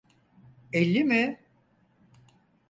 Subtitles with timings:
[0.73, 1.37] Elli mi?